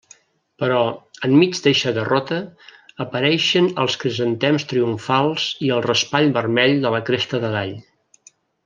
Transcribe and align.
Però, 0.61 0.77
enmig 1.27 1.59
d'eixa 1.65 1.93
derrota, 1.97 2.39
apareixen 3.05 3.69
els 3.85 3.99
crisantems 4.05 4.67
triomfals 4.73 5.47
i 5.69 5.71
el 5.77 5.85
raspall 5.91 6.35
vermell 6.41 6.77
de 6.87 6.95
la 6.99 7.05
cresta 7.11 7.47
de 7.47 7.55
gall. 7.59 7.81